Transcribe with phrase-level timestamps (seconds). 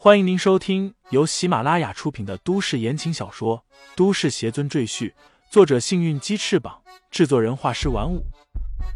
[0.00, 3.64] 欢迎您收听由喜马拉雅出品的都市言情小说
[3.96, 5.10] 《都市邪尊赘婿》，
[5.50, 8.24] 作者：幸运鸡翅膀，制作人：画师玩五。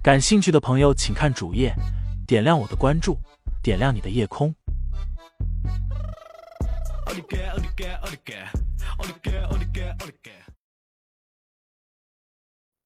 [0.01, 1.75] 感兴趣的朋友，请看主页，
[2.25, 3.19] 点亮我的关注，
[3.65, 4.55] 点亮你的夜空。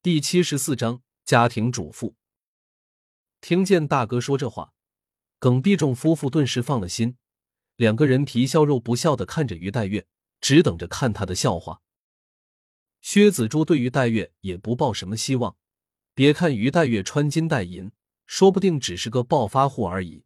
[0.01, 2.15] 第七十四章家庭主妇。
[3.43, 4.73] 听见大哥说这话，
[5.39, 7.19] 耿必仲夫妇顿时放了心。
[7.77, 10.07] 两个人皮笑肉不笑的看着于黛月，
[10.41, 11.83] 只等着看他的笑话。
[13.01, 15.57] 薛子珠对于黛月也不抱什么希望。
[16.15, 17.93] 别看于黛月穿金戴银，
[18.27, 20.25] 说不定只是个暴发户而已。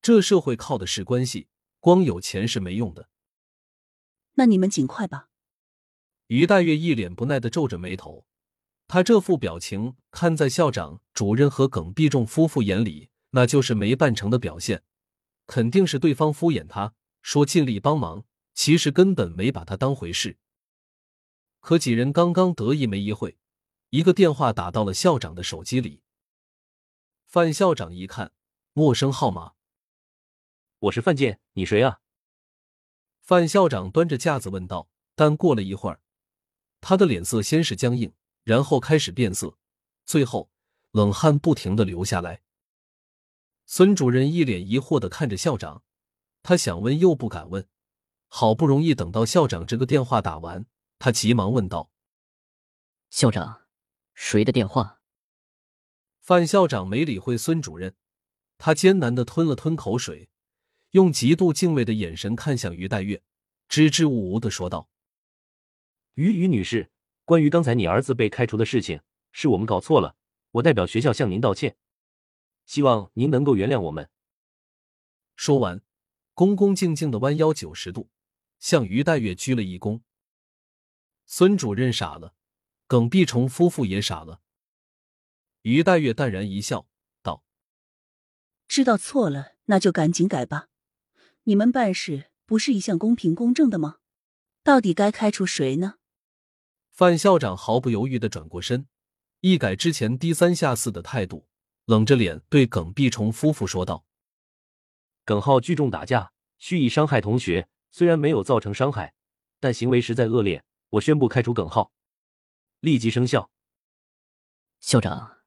[0.00, 1.48] 这社会靠的是关系，
[1.78, 3.10] 光有钱是没用的。
[4.34, 5.28] 那你们尽快吧。
[6.28, 8.26] 于黛月一脸不耐的皱着眉头，
[8.88, 14.82] 她这副表情看在校长、主任和耿必仲夫妇眼里，那就是没办成的表现。
[15.46, 18.24] 肯定是对方敷衍他，说尽力帮忙，
[18.54, 20.38] 其实根本没把他当回事。
[21.60, 23.38] 可几人刚刚得意没一会，
[23.90, 26.02] 一个电话打到了校长的手机里。
[27.26, 28.32] 范校长一看，
[28.72, 29.54] 陌生号码，
[30.78, 32.00] 我是范建，你谁啊？
[33.20, 34.88] 范校长端着架子问道。
[35.18, 36.02] 但过了一会儿，
[36.82, 38.12] 他的脸色先是僵硬，
[38.44, 39.56] 然后开始变色，
[40.04, 40.50] 最后
[40.90, 42.42] 冷汗不停的流下来。
[43.68, 45.82] 孙主任一脸疑惑的看着校长，
[46.44, 47.68] 他想问又不敢问。
[48.28, 50.66] 好不容易等到校长这个电话打完，
[51.00, 51.90] 他急忙问道
[53.10, 53.62] ：“校长，
[54.14, 55.00] 谁的电话？”
[56.22, 57.96] 范校长没理会孙主任，
[58.56, 60.28] 他艰难的吞了吞口水，
[60.90, 63.22] 用极度敬畏的眼神看向于黛月，
[63.68, 64.88] 支支吾吾的说道
[66.14, 66.90] ：“于于女士，
[67.24, 69.00] 关于刚才你儿子被开除的事情，
[69.32, 70.16] 是我们搞错了，
[70.52, 71.76] 我代表学校向您道歉。”
[72.66, 74.10] 希望您能够原谅我们。
[75.36, 75.80] 说完，
[76.34, 78.10] 恭恭敬敬的弯腰九十度，
[78.58, 80.02] 向于黛月鞠了一躬。
[81.24, 82.34] 孙主任傻了，
[82.86, 84.40] 耿碧崇夫妇也傻了。
[85.62, 86.86] 于黛月淡然一笑，
[87.22, 87.42] 道
[88.68, 90.68] ：“知道错了，那就赶紧改吧。
[91.44, 93.98] 你们办事不是一向公平公正的吗？
[94.62, 95.94] 到底该开除谁呢？”
[96.90, 98.86] 范校长毫不犹豫的转过身，
[99.40, 101.48] 一改之前低三下四的态度。
[101.86, 104.04] 冷着脸对耿碧崇夫妇说道
[105.24, 109.14] ：“耿浩聚众打架，蓄意伤害同学，虽然没有造成伤害，
[109.60, 110.64] 但行为实在恶劣。
[110.90, 111.92] 我宣布开除耿浩，
[112.80, 113.50] 立即生效。”
[114.80, 115.38] 校长，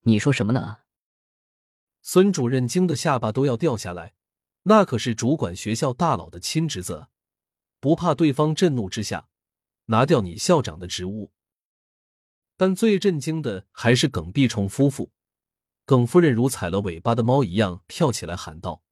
[0.00, 0.78] 你说什么呢？
[2.00, 4.14] 孙主任惊得下巴都要掉下来，
[4.62, 7.08] 那可是主管学校大佬的亲侄子，
[7.80, 9.28] 不怕对方震怒之下
[9.86, 11.32] 拿掉你校长的职务。
[12.56, 15.10] 但最震惊的还是耿碧崇夫妇。
[15.84, 18.82] 耿夫人如踩了尾巴的猫一样跳起来喊道：“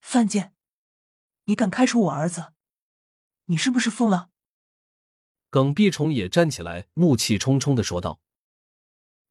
[0.00, 0.54] 范建，
[1.44, 2.52] 你敢开除我儿子？
[3.46, 4.30] 你是不是疯了？”
[5.48, 8.20] 耿碧虫也站起来，怒气冲冲的说道：“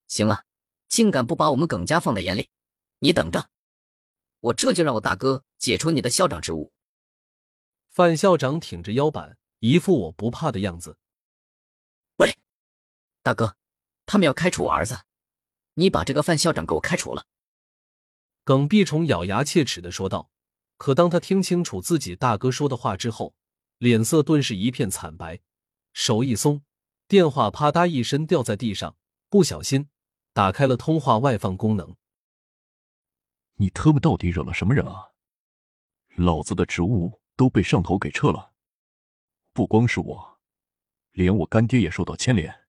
[0.07, 0.45] 行了，
[0.87, 2.49] 竟敢不把我们耿家放在眼里，
[2.99, 3.49] 你等着，
[4.39, 6.73] 我这就让我大哥解除你的校长职务。”
[7.89, 10.97] 范校长挺着腰板，一副我不怕的样子。
[12.17, 12.35] “喂，
[13.21, 13.55] 大哥，
[14.05, 14.99] 他们要开除我儿子。”
[15.75, 17.25] 你把这个范校长给我开除了！
[18.43, 20.29] 耿碧虫咬牙切齿的说道。
[20.77, 23.35] 可当他听清楚自己大哥说的话之后，
[23.79, 25.41] 脸色顿时一片惨白，
[25.91, 26.63] 手一松，
[27.05, 28.95] 电话啪嗒一声掉在地上，
[29.27, 29.89] 不小心
[30.31, 31.97] 打开了通话外放功能。
[33.55, 35.09] 你特么到底惹了什么人啊？
[36.15, 38.53] 老子的职务都被上头给撤了，
[39.51, 40.39] 不光是我，
[41.11, 42.67] 连我干爹也受到牵连。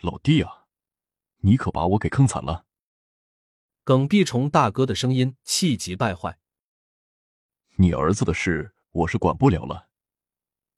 [0.00, 0.61] 老弟啊！
[1.44, 2.66] 你可把我给坑惨了！
[3.82, 6.38] 耿碧虫大哥的声音气急败坏。
[7.76, 9.88] 你儿子的事我是管不了了，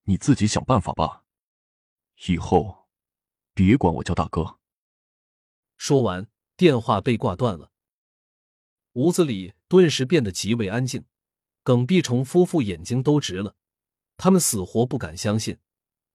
[0.04, 1.24] 你自己想办法吧。
[2.28, 2.88] 以后
[3.52, 4.58] 别管我叫大哥。
[5.76, 7.70] 说完，电话被挂断了。
[8.92, 11.04] 屋子里顿时变得极为安静。
[11.62, 13.54] 耿碧虫夫妇眼睛都直了，
[14.16, 15.58] 他们死活不敢相信，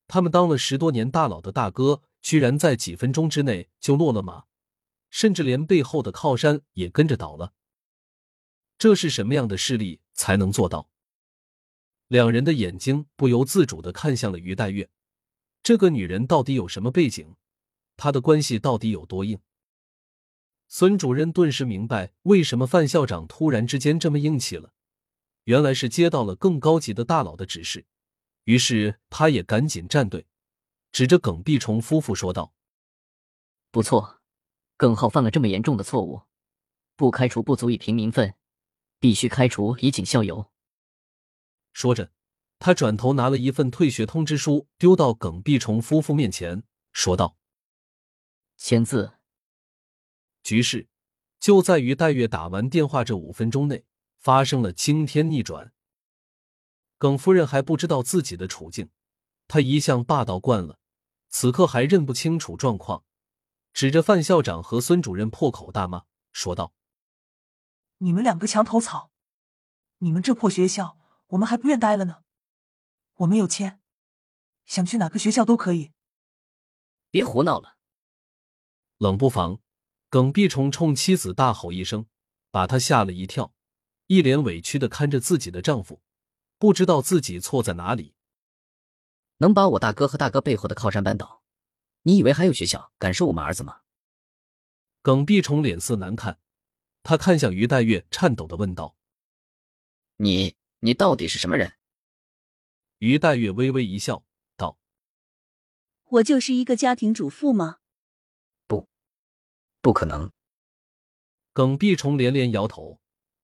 [0.08, 2.02] 他们当了十多年大佬的大哥。
[2.22, 4.46] 居然在几分钟之内就落了马，
[5.10, 7.54] 甚至连背后的靠山也跟着倒了。
[8.78, 10.90] 这是什么样的势力才能做到？
[12.08, 14.90] 两人的眼睛不由自主的看向了于黛月，
[15.62, 17.36] 这个女人到底有什么背景？
[17.98, 19.40] 她的关系到底有多硬？
[20.68, 24.72] 孙主任顿时明白为什么范校长突然之间这么硬气了，
[25.44, 27.86] 原来是接到了更高级的大佬的指示，
[28.46, 30.26] 于是他也赶紧站队。
[30.92, 32.54] 指着耿碧虫夫妇说道
[33.72, 34.22] ：“不错，
[34.78, 36.24] 耿浩犯了这么严重的错误，
[36.96, 38.36] 不开除不足以平民愤，
[39.00, 40.52] 必须开除以儆效尤。”
[41.72, 42.12] 说着，
[42.58, 47.38] 他转头拿了一份退学通知书，丢到耿碧虫夫妇面前，说道
[48.58, 49.14] ：“签字。”
[50.42, 50.88] 局势
[51.40, 53.86] 就在于戴月打完电话这五分钟内
[54.18, 55.72] 发生了惊天逆转。
[56.98, 58.90] 耿夫人还不知道自己的处境，
[59.50, 60.78] 她一向霸道惯了，
[61.30, 63.04] 此刻还认不清楚状况，
[63.74, 66.72] 指着范校长和孙主任破口大骂，说道
[67.98, 69.10] ：“你们两个墙头草！
[69.98, 71.00] 你们这破学校，
[71.30, 72.22] 我们还不愿待了呢。
[73.16, 73.82] 我们有钱，
[74.68, 75.94] 想去哪个学校都可以。
[77.10, 77.76] 别胡闹了！”
[79.00, 79.60] 冷不防，
[80.10, 82.06] 耿碧虫冲妻子大吼一声，
[82.52, 83.56] 把她吓了一跳，
[84.06, 86.04] 一脸委屈的看着自己的丈夫。
[86.60, 88.14] 不知道自己错在哪里，
[89.40, 91.44] 能把我大哥和大哥背后的靠山扳倒？
[92.04, 93.82] 你以为还有学校敢收我们儿子吗？
[95.02, 96.40] 耿碧虫脸色难看，
[97.04, 98.96] 他看向于黛月，颤抖的问道
[100.18, 101.74] ：“你，你到底是什么人？”
[103.00, 104.24] 于黛月微微一笑，
[104.56, 104.78] 道
[106.06, 107.80] ：“我就是一个家庭主妇吗
[108.68, 108.88] ？”“不，
[109.82, 110.32] 不可能。”
[111.54, 113.02] 耿碧虫连连摇头，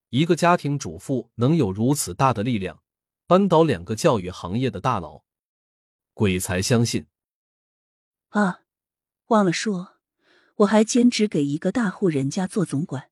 [0.10, 2.82] 一个家庭主妇能有如此大的力量？
[3.28, 5.25] 扳倒两个教育行业的大佬，
[6.16, 7.08] 鬼才相信。
[8.30, 8.62] 啊，
[9.28, 9.98] 忘了说，
[10.56, 13.12] 我还兼职给一个大户人家做总管。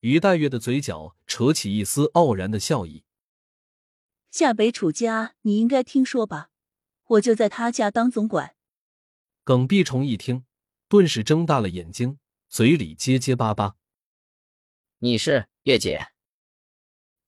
[0.00, 3.04] 于黛月的嘴角扯起一丝傲然的笑意。
[4.30, 6.50] 夏北楚家，你应该听说吧？
[7.06, 8.56] 我就在他家当总管。
[9.44, 10.44] 耿碧虫一听，
[10.88, 12.18] 顿时睁大了眼睛，
[12.48, 13.76] 嘴里结结巴巴
[14.98, 16.12] ：“你是月姐？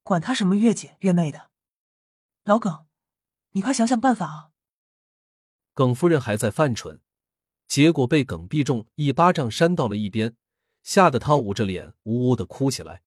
[0.03, 1.51] 管他什么月姐月妹的。”
[2.43, 2.87] 老耿，
[3.51, 4.52] 你快想想办法啊！
[5.73, 7.01] 耿夫人还在犯蠢，
[7.67, 10.35] 结果被耿必仲一巴掌扇到了一边，
[10.83, 13.01] 吓得她捂着脸呜呜的哭起来。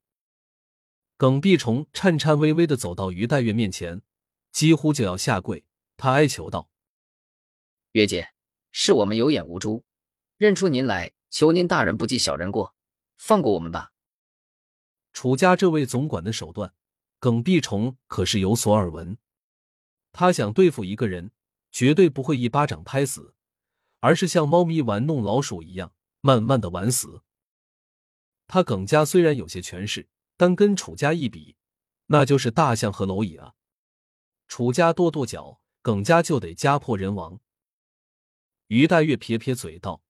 [1.16, 4.02] 耿必虫颤颤巍巍的走到于黛月面前，
[4.52, 5.64] 几乎就要下跪，
[5.96, 6.68] 他哀求道
[7.92, 8.32] ：“月姐，
[8.70, 9.84] 是我们有眼无珠，
[10.36, 12.74] 认出您来，求您大人不计小人过，
[13.16, 13.92] 放过我们吧。”
[15.14, 16.74] 楚家这位总管的手段，
[17.18, 19.16] 耿必虫可是有所耳闻。
[20.12, 21.30] 他想对付一个人，
[21.76, 23.34] 绝对不会一巴掌拍死，
[24.00, 25.92] 而是像猫咪玩弄老鼠一样，
[26.22, 27.20] 慢慢的玩死。
[28.46, 30.08] 他耿家虽然有些权势，
[30.38, 31.58] 但跟楚家一比，
[32.06, 33.56] 那就是大象和蝼蚁啊！
[34.48, 37.40] 楚家跺跺脚，耿家就得家破人亡。
[38.68, 40.00] 于黛月撇撇嘴道：“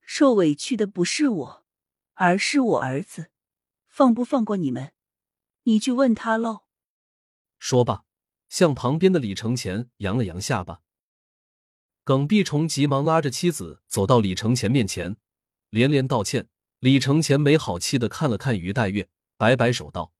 [0.00, 1.66] 受委屈的不是我，
[2.14, 3.30] 而是我儿子，
[3.86, 4.94] 放不放过你们，
[5.64, 6.60] 你去问他喽。”
[7.60, 8.07] 说罢。
[8.48, 10.80] 向旁边的李承前扬了扬下巴，
[12.04, 15.16] 耿碧虫急忙拉着妻子走到李承前面前，
[15.70, 16.48] 连连道歉。
[16.80, 20.12] 李承前没好气的看了看于黛月，摆摆手道：“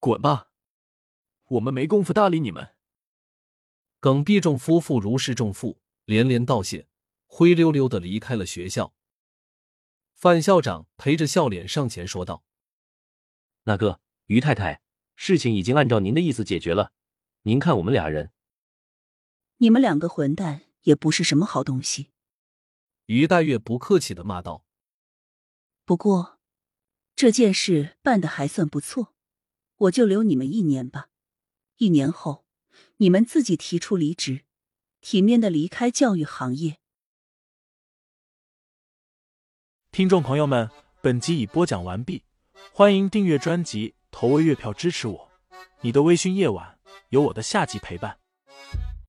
[0.00, 0.48] 滚吧，
[1.48, 2.70] 我们没工夫搭理你们。”
[4.00, 6.88] 耿碧仲夫妇如释重负，连连道谢，
[7.26, 8.94] 灰溜溜的离开了学校。
[10.14, 12.42] 范校长陪着笑脸上前说道
[13.64, 14.80] ：“那个于太太，
[15.14, 16.92] 事情已经按照您的意思解决了。”
[17.46, 18.32] 您看，我们俩人，
[19.58, 22.08] 你们两个混蛋也不是什么好东西。”
[23.04, 24.64] 于大月不客气的骂道。
[25.84, 26.38] “不过
[27.14, 29.12] 这件事办的还算不错，
[29.76, 31.10] 我就留你们一年吧。
[31.76, 32.46] 一年后，
[32.96, 34.46] 你们自己提出离职，
[35.02, 36.78] 体面的离开教育行业。”
[39.92, 40.70] 听众朋友们，
[41.02, 42.24] 本集已播讲完毕，
[42.72, 45.30] 欢迎订阅专辑，投喂月票支持我。
[45.82, 46.73] 你的微醺夜晚。
[47.10, 48.23] 有我的下集陪伴。